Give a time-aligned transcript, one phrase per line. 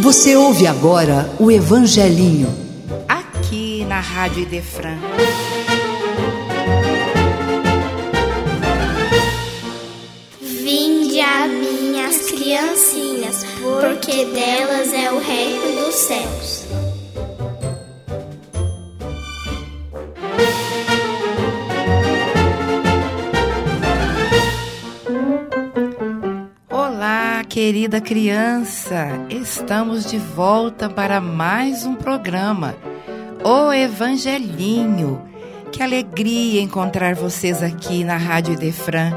[0.00, 2.54] Você ouve agora o Evangelinho.
[3.08, 4.96] Aqui na Rádio Idefran.
[10.40, 16.57] Vinde a minhas criancinhas, porque delas é o reino dos céus.
[27.68, 29.26] Querida criança.
[29.28, 32.74] Estamos de volta para mais um programa,
[33.44, 35.20] O Evangelinho.
[35.70, 39.12] Que alegria encontrar vocês aqui na Rádio Idefran.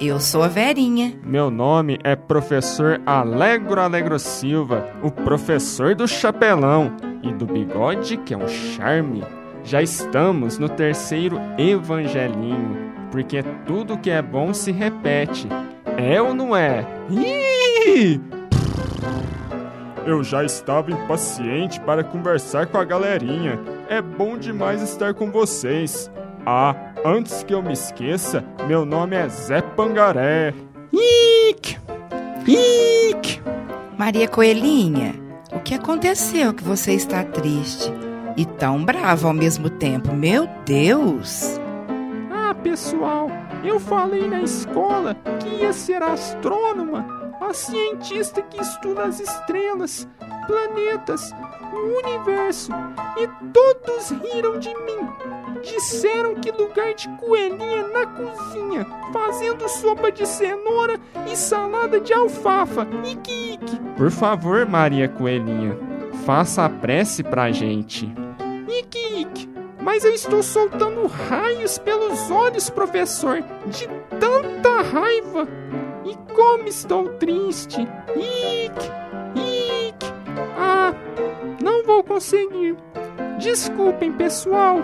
[0.00, 1.18] Eu sou a Verinha.
[1.24, 8.32] Meu nome é professor Alegro Alegro Silva, o professor do chapelão e do bigode que
[8.32, 9.24] é um charme.
[9.64, 15.48] Já estamos no terceiro evangelinho, porque tudo que é bom se repete.
[15.96, 16.86] É ou não é?
[17.10, 17.67] Ih!
[20.06, 23.58] Eu já estava impaciente para conversar com a galerinha.
[23.88, 26.10] É bom demais estar com vocês.
[26.46, 30.54] Ah, antes que eu me esqueça, meu nome é Zé Pangaré.
[30.92, 31.78] Ick!
[32.46, 33.42] Ick!
[33.98, 35.14] Maria Coelhinha,
[35.52, 37.92] o que aconteceu que você está triste
[38.36, 40.14] e tão brava ao mesmo tempo?
[40.14, 41.60] Meu Deus!
[42.30, 43.28] Ah, pessoal,
[43.64, 47.17] eu falei na escola que ia ser astrônoma,
[47.48, 50.06] a cientista que estuda as estrelas,
[50.46, 51.32] planetas,
[51.72, 52.70] o universo,
[53.16, 55.08] e todos riram de mim.
[55.62, 62.86] Disseram que lugar de coelhinha na cozinha, fazendo sopa de cenoura e salada de alfafa.
[63.04, 63.80] Ique, ique.
[63.96, 65.76] Por favor, Maria Coelhinha,
[66.24, 68.12] faça a prece pra gente.
[68.68, 69.48] Ique, ique.
[69.80, 73.88] Mas eu estou soltando raios pelos olhos, professor, de
[74.20, 75.48] tanta raiva.
[76.08, 77.86] E como estou triste.
[78.16, 78.90] Ique,
[79.36, 80.06] ique.
[80.58, 80.94] Ah,
[81.62, 82.76] não vou conseguir.
[83.38, 84.82] Desculpem, pessoal.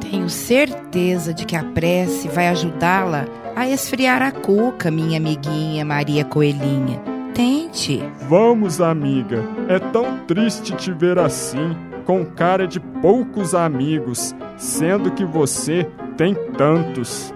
[0.00, 6.24] Tenho certeza de que a prece vai ajudá-la a esfriar a cuca, minha amiguinha Maria
[6.24, 7.00] Coelhinha.
[7.34, 8.02] Tente.
[8.28, 9.44] Vamos, amiga.
[9.68, 15.86] É tão triste te ver assim, com cara de poucos amigos, sendo que você
[16.16, 17.32] tem tantos.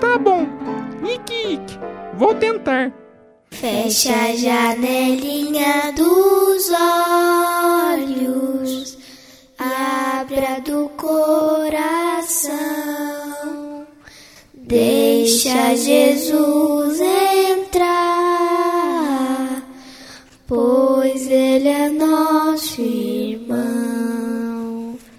[0.00, 0.46] Tá bom.
[1.04, 1.78] Ike, Ike.
[2.18, 2.92] Vou tentar.
[3.52, 6.68] Fecha a janelinha dos
[7.94, 8.98] olhos,
[9.56, 12.56] abra do coração,
[14.52, 17.00] deixa Jesus
[17.60, 18.02] entrar,
[20.44, 23.58] pois Ele é nosso irmão,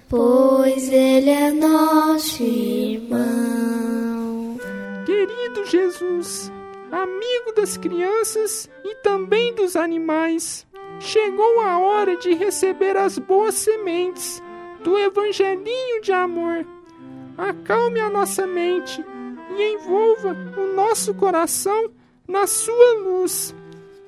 [0.06, 3.30] pois Ele é nosso irmão.
[5.06, 6.52] Querido Jesus,
[6.90, 10.66] amigo das crianças e também dos animais,
[10.98, 14.42] chegou a hora de receber as boas sementes
[14.82, 16.66] do Evangelinho de amor.
[17.36, 19.04] Acalme a nossa mente
[19.56, 21.90] e envolva o nosso coração
[22.26, 23.54] na sua luz.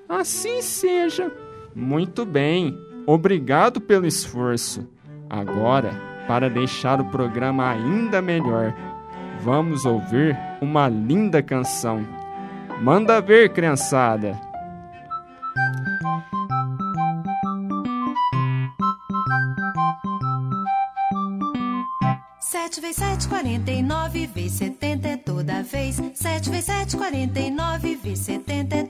[0.08, 1.32] Assim seja.
[1.74, 4.86] Muito bem, obrigado pelo esforço.
[5.30, 5.92] Agora,
[6.26, 8.74] para deixar o programa ainda melhor,
[9.40, 12.21] vamos ouvir uma linda canção.
[12.80, 14.40] Manda ver, criançada!
[22.40, 26.00] Sete vezes sete, quarenta e nove, vezes setenta é toda vez.
[26.14, 28.82] Sete vezes sete, quarenta e nove, vezes setenta é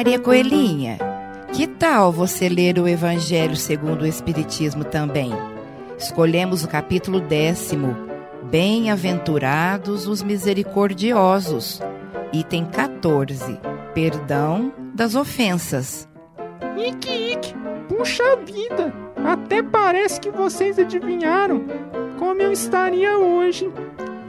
[0.00, 0.96] Maria Coelhinha,
[1.52, 5.30] que tal você ler o Evangelho segundo o Espiritismo também?
[5.98, 7.94] Escolhemos o capítulo décimo,
[8.44, 11.82] Bem-aventurados os misericordiosos,
[12.32, 13.60] item 14,
[13.92, 16.08] Perdão das ofensas.
[16.78, 17.54] Ike, Ike,
[17.86, 18.94] puxa vida!
[19.22, 21.66] Até parece que vocês adivinharam
[22.18, 23.70] como eu estaria hoje.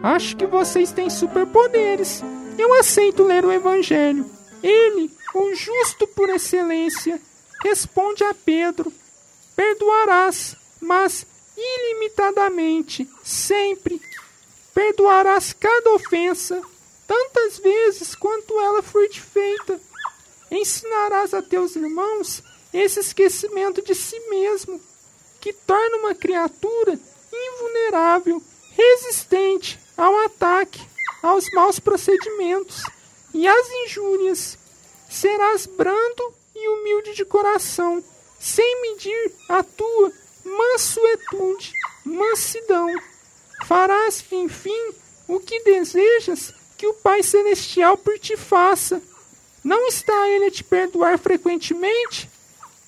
[0.03, 2.21] Acho que vocês têm superpoderes.
[2.59, 4.25] Eu aceito ler o Evangelho.
[4.61, 7.21] Ele, o justo por excelência,
[7.63, 8.91] responde a Pedro:
[9.55, 11.25] Perdoarás, mas
[11.57, 14.01] ilimitadamente, sempre.
[14.73, 16.61] Perdoarás cada ofensa,
[17.05, 19.79] tantas vezes quanto ela for te feita.
[20.49, 22.43] ensinarás a teus irmãos
[22.73, 24.81] esse esquecimento de si mesmo,
[25.39, 26.97] que torna uma criatura
[27.31, 28.41] invulnerável,
[28.71, 30.81] resistente ao ataque,
[31.21, 32.83] aos maus procedimentos
[33.33, 34.57] e às injúrias.
[35.11, 38.01] Serás brando e humilde de coração,
[38.39, 40.09] sem medir a tua
[40.45, 41.73] mansuetude,
[42.05, 42.87] mansidão.
[43.65, 44.93] Farás, enfim,
[45.27, 49.01] o que desejas que o Pai Celestial por ti faça.
[49.61, 52.29] Não está ele a te perdoar frequentemente?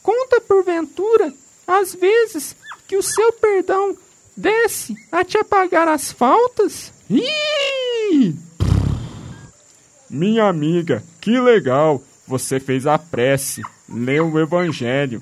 [0.01, 1.33] Conta, porventura,
[1.67, 2.55] às vezes
[2.87, 3.97] que o seu perdão
[4.35, 6.89] desce a te apagar as faltas?
[7.09, 8.33] Ih!
[10.09, 12.01] Minha amiga, que legal!
[12.27, 15.21] Você fez a prece, leu o Evangelho.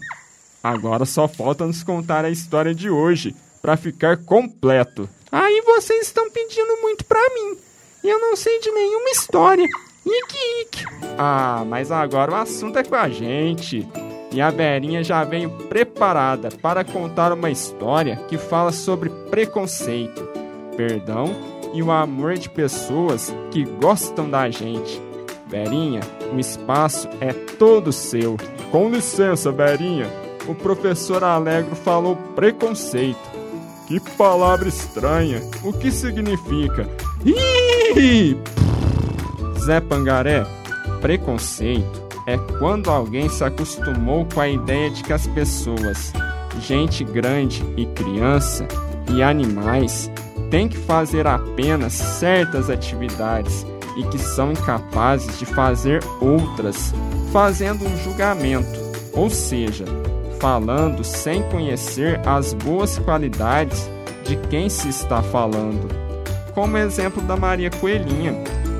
[0.63, 5.09] Agora só falta nos contar a história de hoje, para ficar completo.
[5.31, 7.57] Aí vocês estão pedindo muito para mim.
[8.03, 9.67] E eu não sei de nenhuma história.
[10.05, 10.85] Ike, ike.
[11.17, 13.87] Ah, mas agora o assunto é com a gente.
[14.31, 20.23] E a Verinha já veio preparada para contar uma história que fala sobre preconceito,
[20.75, 21.35] perdão
[21.73, 25.10] e o amor de pessoas que gostam da gente.
[25.51, 25.99] Verinha,
[26.33, 28.37] o espaço é todo seu.
[28.71, 30.09] Com licença, Verinha.
[30.47, 33.19] O professor Alegro falou preconceito.
[33.85, 35.41] Que palavra estranha.
[35.61, 36.89] O que significa?
[37.25, 38.37] Ih!
[39.59, 40.47] Zé Pangaré,
[41.01, 46.13] preconceito é quando alguém se acostumou com a ideia de que as pessoas,
[46.61, 48.65] gente grande e criança
[49.13, 50.09] e animais,
[50.49, 53.65] têm que fazer apenas certas atividades
[53.95, 56.93] e que são incapazes de fazer outras,
[57.31, 58.79] fazendo um julgamento,
[59.13, 59.85] ou seja,
[60.39, 63.89] falando sem conhecer as boas qualidades
[64.23, 65.87] de quem se está falando.
[66.53, 68.35] Como exemplo da Maria Coelhinha,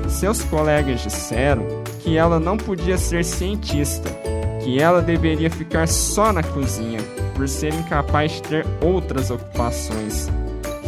[0.08, 1.64] seus colegas disseram
[2.00, 4.10] que ela não podia ser cientista,
[4.62, 7.00] que ela deveria ficar só na cozinha,
[7.34, 10.28] por ser incapaz de ter outras ocupações.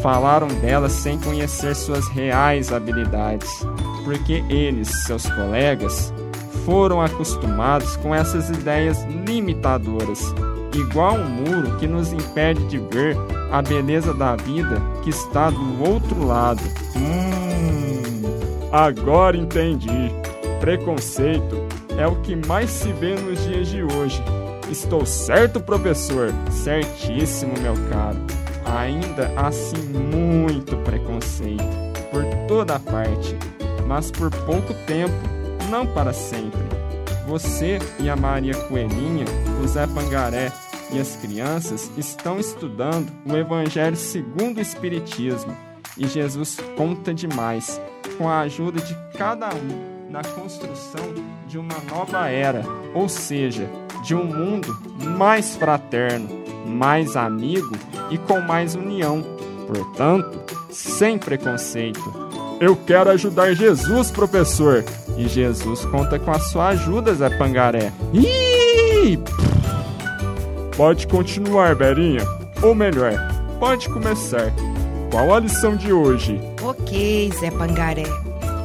[0.03, 3.49] Falaram dela sem conhecer suas reais habilidades,
[4.05, 6.13] porque eles, seus colegas,
[6.65, 10.35] foram acostumados com essas ideias limitadoras,
[10.75, 13.17] igual um muro que nos impede de ver
[13.51, 16.63] a beleza da vida que está do outro lado.
[16.97, 18.23] Hum,
[18.73, 20.13] agora entendi.
[20.61, 21.67] Preconceito
[21.99, 24.23] é o que mais se vê nos dias de hoje.
[24.71, 26.33] Estou certo, professor?
[26.51, 28.19] Certíssimo, meu caro.
[28.65, 31.63] Ainda assim, muito preconceito
[32.11, 33.37] por toda parte,
[33.87, 35.15] mas por pouco tempo,
[35.71, 36.61] não para sempre.
[37.27, 39.25] Você e a Maria Coelhinha,
[39.63, 40.53] o Zé Pangaré
[40.93, 45.57] e as crianças estão estudando o Evangelho segundo o Espiritismo
[45.97, 47.81] e Jesus conta demais
[48.19, 51.13] com a ajuda de cada um na construção
[51.47, 52.63] de uma nova era,
[52.95, 53.69] ou seja,
[54.05, 54.77] de um mundo
[55.19, 56.29] mais fraterno,
[56.67, 57.73] mais amigo
[58.11, 59.23] e com mais união,
[59.67, 60.41] portanto,
[60.71, 62.24] sem preconceito.
[62.61, 64.85] Eu quero ajudar Jesus, professor,
[65.17, 67.93] e Jesus conta com a sua ajuda, Zé Pangaré.
[68.13, 69.19] Ih!
[70.77, 72.23] Pode continuar, Berinha.
[72.63, 73.13] Ou melhor,
[73.59, 74.53] pode começar.
[75.11, 76.41] Qual a lição de hoje?
[76.63, 78.05] Ok, Zé Pangaré.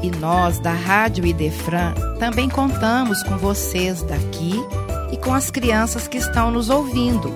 [0.02, 4.54] E nós, da Rádio Idefran, também contamos com vocês daqui
[5.12, 7.34] e com as crianças que estão nos ouvindo.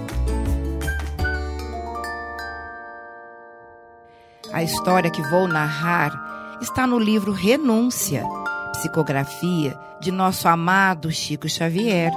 [4.52, 6.33] A história que vou narrar
[6.64, 8.24] está no livro Renúncia,
[8.72, 12.12] psicografia de nosso amado Chico Xavier.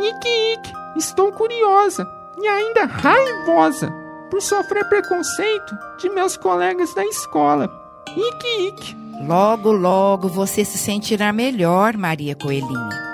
[0.00, 2.06] Ike, Ike, estou curiosa
[2.40, 3.92] e ainda raivosa
[4.30, 7.68] por sofrer preconceito de meus colegas da escola.
[8.16, 8.96] Ike, Ike.
[9.26, 13.10] Logo, logo você se sentirá melhor, Maria Coelhinha.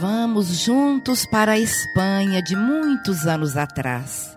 [0.00, 4.36] Vamos juntos para a Espanha de muitos anos atrás.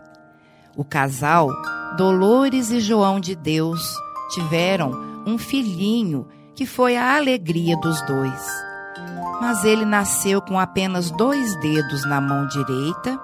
[0.75, 1.49] O casal,
[1.97, 3.81] Dolores e João de Deus,
[4.29, 8.43] tiveram um filhinho que foi a alegria dos dois.
[9.39, 13.19] Mas ele nasceu com apenas dois dedos na mão direita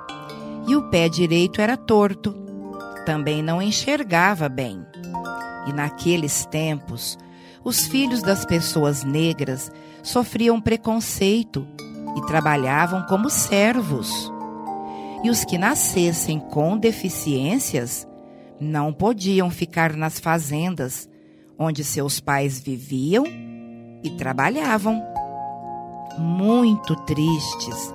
[0.67, 2.33] e o pé direito era torto.
[3.05, 4.85] Também não enxergava bem.
[5.67, 7.17] E naqueles tempos,
[7.63, 9.71] os filhos das pessoas negras
[10.03, 11.67] sofriam preconceito
[12.15, 14.31] e trabalhavam como servos.
[15.24, 18.07] E os que nascessem com deficiências
[18.59, 21.09] não podiam ficar nas fazendas
[21.57, 23.25] onde seus pais viviam
[24.03, 25.01] e trabalhavam.
[26.17, 27.93] Muito tristes,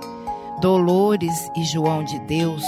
[0.61, 2.63] Dolores e João de Deus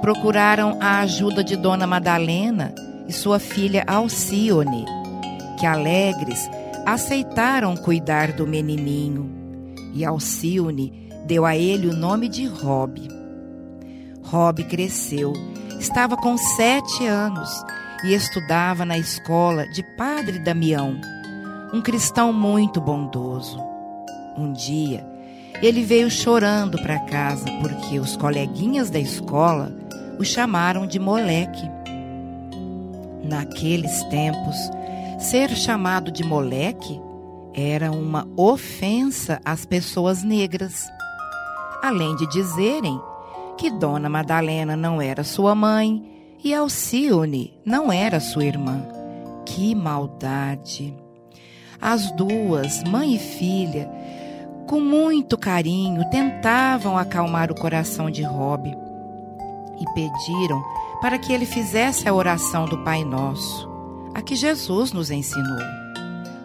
[0.00, 2.74] procuraram a ajuda de Dona Madalena
[3.08, 4.84] e sua filha Alcione
[5.58, 6.50] que alegres
[6.84, 9.30] aceitaram cuidar do menininho.
[9.94, 13.00] E Alcione deu a ele o nome de Rob.
[14.22, 15.32] Rob cresceu,
[15.78, 17.64] estava com sete anos
[18.02, 21.00] e estudava na escola de Padre Damião,
[21.72, 23.58] um cristão muito bondoso.
[24.36, 25.06] Um dia,
[25.62, 29.72] ele veio chorando para casa porque os coleguinhas da escola
[30.18, 31.70] o chamaram de moleque.
[33.22, 34.56] Naqueles tempos,
[35.18, 37.00] ser chamado de moleque
[37.54, 40.88] era uma ofensa às pessoas negras.
[41.82, 43.00] Além de dizerem
[43.56, 46.13] que Dona Madalena não era sua mãe
[46.44, 48.86] e Alcione não era sua irmã.
[49.46, 50.94] Que maldade!
[51.80, 53.90] As duas, mãe e filha,
[54.66, 60.62] com muito carinho, tentavam acalmar o coração de Rob e pediram
[61.00, 63.68] para que ele fizesse a oração do Pai Nosso,
[64.14, 65.58] a que Jesus nos ensinou.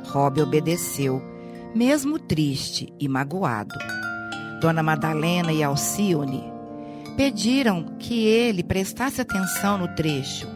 [0.06, 1.22] Rob obedeceu,
[1.76, 3.76] mesmo triste e magoado.
[4.62, 6.59] Dona Madalena e Alcione
[7.20, 10.48] pediram que ele prestasse atenção no trecho: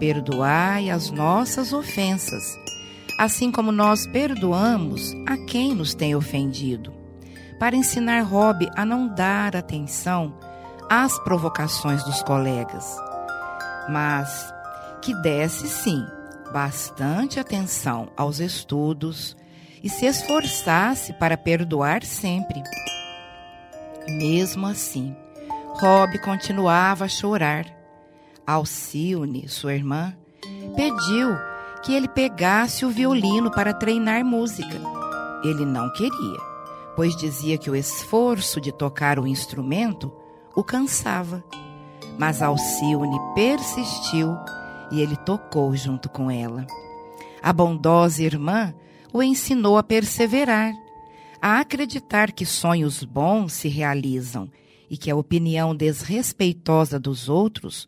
[0.00, 2.42] Perdoai as nossas ofensas,
[3.18, 6.94] assim como nós perdoamos a quem nos tem ofendido,
[7.58, 10.32] para ensinar Rob a não dar atenção
[10.88, 12.86] às provocações dos colegas,
[13.90, 14.50] mas
[15.02, 16.02] que desse sim
[16.50, 19.36] bastante atenção aos estudos
[19.84, 22.62] e se esforçasse para perdoar sempre.
[24.08, 25.14] Mesmo assim,
[25.80, 27.64] Rob continuava a chorar.
[28.44, 30.12] Alcione, sua irmã,
[30.74, 31.36] pediu
[31.84, 34.76] que ele pegasse o violino para treinar música.
[35.44, 36.38] Ele não queria,
[36.96, 40.12] pois dizia que o esforço de tocar o instrumento
[40.52, 41.44] o cansava.
[42.18, 44.36] Mas Alcione persistiu
[44.90, 46.66] e ele tocou junto com ela.
[47.40, 48.74] A bondosa irmã
[49.12, 50.72] o ensinou a perseverar,
[51.40, 54.50] a acreditar que sonhos bons se realizam
[54.90, 57.86] e que a opinião desrespeitosa dos outros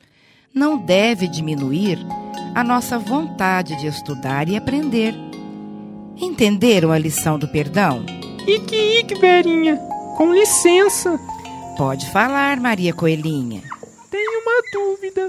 [0.52, 1.98] não deve diminuir
[2.54, 5.14] a nossa vontade de estudar e aprender.
[6.16, 8.04] Entenderam a lição do perdão?
[8.46, 9.76] Ike, Ike, Verinha,
[10.16, 11.18] com licença.
[11.78, 13.62] Pode falar, Maria Coelhinha.
[14.10, 15.28] Tenho uma dúvida.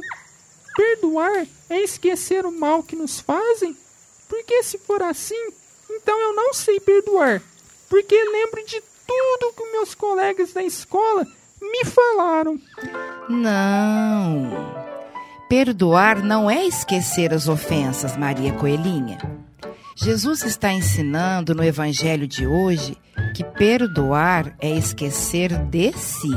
[0.76, 3.76] Perdoar é esquecer o mal que nos fazem?
[4.28, 5.50] Porque se for assim,
[5.90, 7.42] então eu não sei perdoar.
[7.90, 11.28] Porque lembro de tudo que meus colegas da escola
[11.62, 12.60] me falaram.
[13.30, 14.52] Não.
[15.48, 19.18] Perdoar não é esquecer as ofensas, Maria Coelhinha.
[19.96, 22.98] Jesus está ensinando no Evangelho de hoje
[23.36, 26.32] que perdoar é esquecer de si,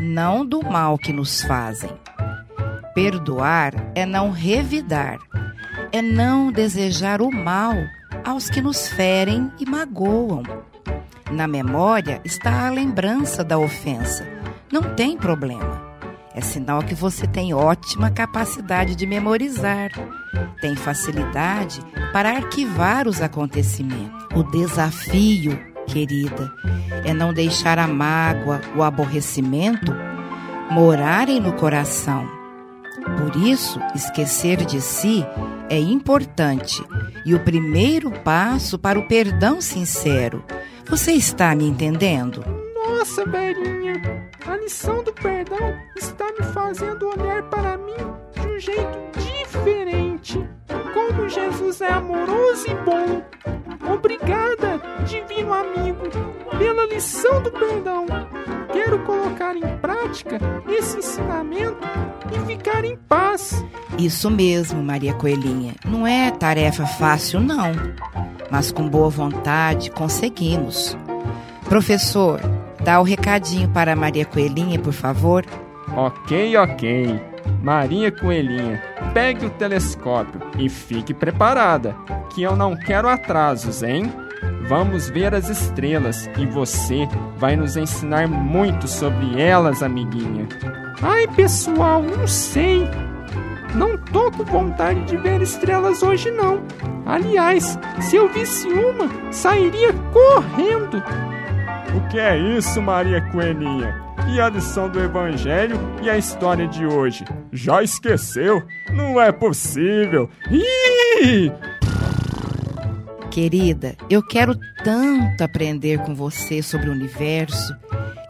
[0.00, 1.90] não do mal que nos fazem.
[2.94, 5.18] Perdoar é não revidar,
[5.92, 7.74] é não desejar o mal
[8.24, 10.42] aos que nos ferem e magoam.
[11.30, 14.26] Na memória está a lembrança da ofensa.
[14.70, 15.82] Não tem problema.
[16.34, 19.90] É sinal que você tem ótima capacidade de memorizar.
[20.60, 21.80] Tem facilidade
[22.12, 24.26] para arquivar os acontecimentos.
[24.34, 26.52] O desafio, querida,
[27.04, 29.94] é não deixar a mágoa, o aborrecimento
[30.70, 32.28] morarem no coração.
[33.18, 35.24] Por isso, esquecer de si
[35.70, 36.84] é importante
[37.24, 40.44] e o primeiro passo para o perdão sincero
[40.86, 42.44] você está me entendendo?
[42.74, 44.00] Nossa, Berinha,
[44.46, 47.94] a lição do perdão está me fazendo olhar para mim
[48.32, 50.46] de um jeito diferente.
[50.92, 53.22] Como Jesus é amoroso e bom.
[53.92, 56.04] Obrigada, divino amigo,
[56.58, 58.06] pela lição do perdão.
[58.74, 60.38] Quero colocar em prática
[60.68, 61.78] esse ensinamento
[62.30, 63.64] e ficar em paz.
[63.98, 65.74] Isso mesmo, Maria Coelhinha.
[65.86, 67.72] Não é tarefa fácil, não
[68.54, 70.96] mas com boa vontade conseguimos.
[71.68, 72.40] Professor,
[72.84, 75.44] dá o recadinho para Maria Coelhinha, por favor.
[75.96, 77.20] Ok, ok.
[77.62, 78.80] Maria Coelhinha,
[79.12, 81.96] pegue o telescópio e fique preparada,
[82.32, 84.12] que eu não quero atrasos, hein?
[84.66, 87.06] Vamos ver as estrelas e você
[87.36, 90.48] vai nos ensinar muito sobre elas, amiguinha.
[91.02, 92.88] Ai, pessoal, não sei.
[93.74, 96.62] Não tô com vontade de ver estrelas hoje não.
[97.04, 101.02] Aliás, se eu visse uma, sairia correndo.
[101.94, 104.02] O que é isso, Maria Coelhinha?
[104.32, 107.24] E a lição do Evangelho e a história de hoje?
[107.52, 108.62] Já esqueceu?
[108.90, 110.30] Não é possível.
[110.50, 111.52] Ih!
[113.34, 117.74] Querida, eu quero tanto aprender com você sobre o universo.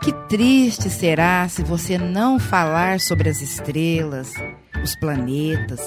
[0.02, 4.32] Que triste será se você não falar sobre as estrelas,
[4.82, 5.87] os planetas.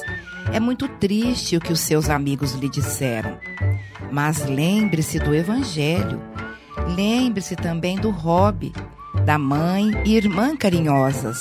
[0.53, 3.39] É muito triste o que os seus amigos lhe disseram.
[4.11, 6.21] Mas lembre-se do Evangelho.
[6.95, 8.71] Lembre-se também do hobby,
[9.25, 11.39] da mãe e irmã carinhosas.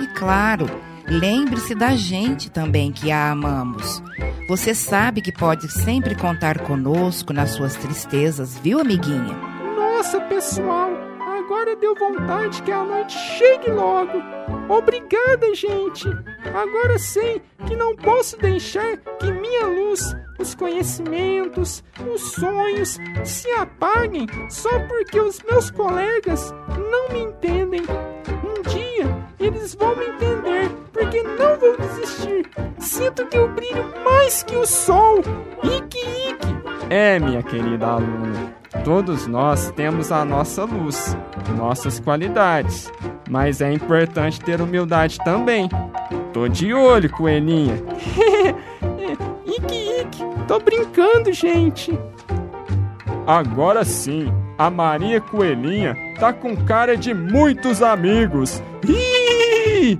[0.00, 0.64] E claro,
[1.12, 4.02] lembre-se da gente também que a amamos.
[4.48, 9.36] Você sabe que pode sempre contar conosco nas suas tristezas, viu, amiguinha?
[9.76, 10.90] Nossa, pessoal,
[11.20, 14.22] agora deu vontade que a noite chegue logo.
[14.68, 16.08] Obrigada, gente.
[16.54, 24.26] Agora sei que não posso deixar que minha luz, os conhecimentos, os sonhos se apaguem
[24.48, 26.52] só porque os meus colegas
[26.90, 27.82] não me entendem.
[27.82, 30.61] Um dia eles vão me entender
[31.02, 32.46] porque não vou desistir.
[32.78, 35.18] Sinto que eu brilho mais que o sol.
[35.64, 36.54] Ike, Ike.
[36.90, 38.54] É, minha querida aluna.
[38.84, 41.16] Todos nós temos a nossa luz,
[41.56, 42.90] nossas qualidades,
[43.28, 45.68] mas é importante ter humildade também.
[46.32, 47.74] Tô de olho, coelhinha.
[49.46, 51.98] Ike, Ike, tô brincando, gente.
[53.26, 58.62] Agora sim, a Maria Coelhinha tá com cara de muitos amigos.
[58.88, 59.98] Ih!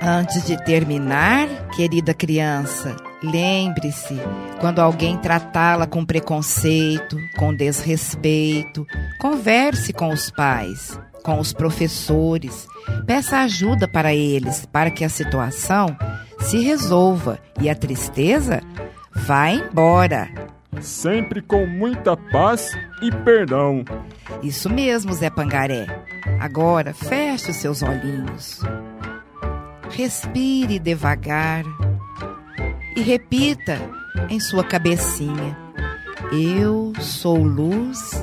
[0.00, 4.16] Antes de terminar, querida criança, lembre-se:
[4.60, 8.86] quando alguém tratá-la com preconceito, com desrespeito,
[9.18, 12.66] converse com os pais, com os professores,
[13.06, 15.96] peça ajuda para eles, para que a situação
[16.40, 18.62] se resolva e a tristeza
[19.12, 20.28] vá embora.
[20.80, 22.70] Sempre com muita paz
[23.02, 23.84] e perdão.
[24.44, 25.86] Isso mesmo, Zé Pangaré.
[26.38, 28.60] Agora feche os seus olhinhos.
[29.90, 31.64] Respire devagar
[32.96, 33.78] e repita
[34.28, 35.56] em sua cabecinha:
[36.32, 38.22] Eu sou luz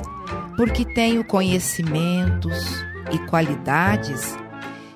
[0.56, 4.36] porque tenho conhecimentos e qualidades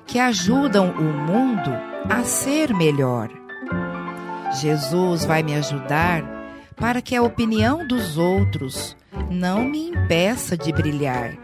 [0.07, 1.71] que ajudam o mundo
[2.09, 3.29] a ser melhor.
[4.59, 6.23] Jesus vai me ajudar
[6.75, 8.97] para que a opinião dos outros
[9.29, 11.37] não me impeça de brilhar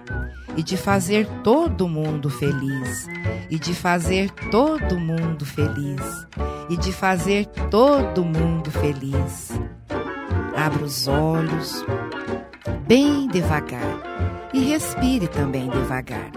[0.58, 3.08] e de fazer todo mundo feliz,
[3.50, 6.28] e de fazer todo mundo feliz,
[6.68, 9.52] e de fazer todo mundo feliz.
[10.56, 11.86] Abra os olhos
[12.88, 14.02] bem devagar
[14.52, 16.32] e respire também devagar.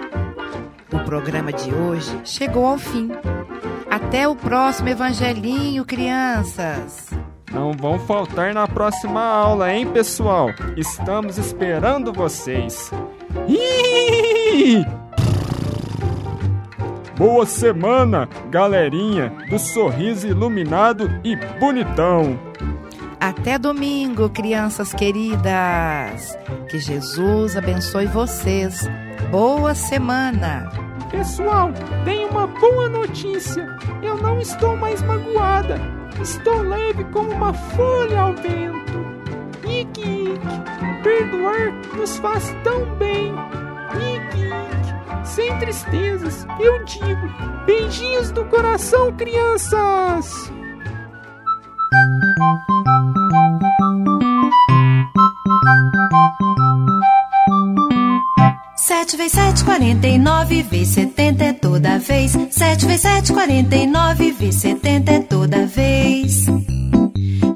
[0.93, 3.11] O programa de hoje chegou ao fim.
[3.91, 7.09] Até o próximo Evangelinho, crianças!
[7.53, 10.51] Não vão faltar na próxima aula, hein, pessoal?
[10.77, 12.93] Estamos esperando vocês.
[13.49, 13.80] Ih!
[17.16, 22.38] Boa semana, galerinha do sorriso iluminado e bonitão.
[23.20, 26.38] Até domingo, crianças queridas.
[26.70, 28.88] Que Jesus abençoe vocês.
[29.31, 30.70] Boa semana.
[31.11, 31.70] Pessoal,
[32.07, 33.66] tem uma boa notícia.
[34.03, 35.79] Eu não estou mais magoada.
[36.22, 39.05] Estou leve como uma folha ao vento.
[39.64, 43.35] Ike, Ike, perdoar nos faz tão bem.
[45.25, 47.29] Sem tristezas, eu digo.
[47.67, 50.51] Beijinhos do coração, crianças!
[58.77, 62.37] Sete vezes sete, quarenta e nove, vezes setenta é toda vez.
[62.51, 66.47] Sete vezes sete, quarenta e nove, vezes setenta é toda vez.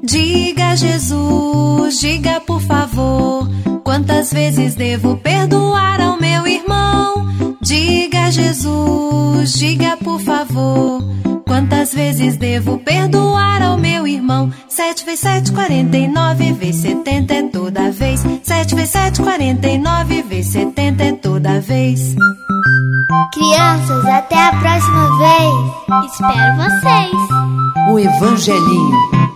[0.03, 3.49] Diga Jesus, diga por favor,
[3.83, 6.34] quantas vezes devo perdoar ao meu?
[7.65, 11.01] Diga a Jesus, diga por favor,
[11.47, 14.51] quantas vezes devo perdoar ao meu irmão?
[14.69, 18.23] Sete vezes sete, quarenta e nove, vezes setenta é toda vez.
[18.43, 22.15] Sete vezes sete, quarenta e nove, vezes setenta é toda vez.
[23.33, 26.11] Crianças, até a próxima vez.
[26.11, 27.89] Espero vocês.
[27.89, 29.34] O Evangelinho.